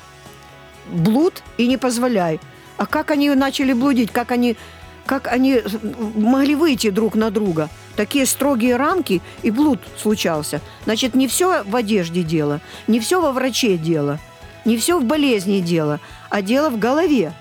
Блуд 0.88 1.42
и 1.58 1.68
не 1.68 1.78
позволяй. 1.78 2.40
А 2.80 2.86
как 2.86 3.12
они 3.12 3.30
начали 3.32 3.74
блудить? 3.74 4.10
Как 4.10 4.32
они, 4.32 4.56
как 5.06 5.28
они 5.28 5.62
могли 6.16 6.56
выйти 6.56 6.90
друг 6.90 7.14
на 7.14 7.30
друга? 7.30 7.70
Такие 7.98 8.26
строгие 8.26 8.78
рамки, 8.78 9.22
и 9.44 9.52
блуд 9.52 9.80
случался. 10.02 10.62
Значит, 10.86 11.14
не 11.14 11.28
все 11.28 11.64
в 11.64 11.76
одежде 11.76 12.24
дело, 12.24 12.62
не 12.88 13.02
все 13.02 13.20
во 13.20 13.34
враче 13.34 13.78
дело, 13.78 14.18
не 14.64 14.78
все 14.78 14.98
в 14.98 15.04
болезни 15.04 15.60
дело, 15.60 16.00
а 16.30 16.42
дело 16.42 16.70
в 16.70 16.80
голове. 16.80 17.34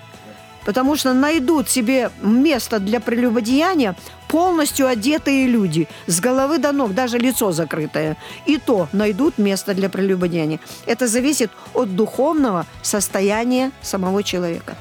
Потому 0.65 0.97
что 0.97 1.13
найдут 1.13 1.69
себе 1.69 2.11
место 2.21 2.79
для 2.79 2.99
прелюбодеяния 2.99 3.95
полностью 4.27 4.87
одетые 4.87 5.47
люди, 5.47 5.87
с 6.05 6.19
головы 6.19 6.57
до 6.57 6.73
ног, 6.73 6.93
даже 6.93 7.17
лицо 7.17 7.53
закрытое. 7.53 8.17
И 8.45 8.57
то 8.57 8.89
найдут 8.91 9.37
место 9.37 9.73
для 9.73 9.89
прелюбодеяния. 9.89 10.59
Это 10.85 11.07
зависит 11.07 11.49
от 11.73 11.95
духовного 11.95 12.65
состояния 12.81 13.71
самого 13.81 14.21
человека. 14.21 14.75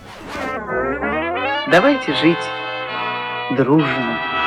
Давайте 1.69 2.15
жить 2.15 2.39
дружно. 3.57 4.38